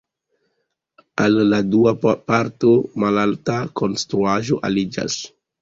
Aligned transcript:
Al 1.25 1.37
la 1.49 1.59
dua 1.75 1.93
parto 2.05 2.73
malalta 3.05 3.59
konstruaĵo 3.83 4.63
aliĝas. 4.73 5.21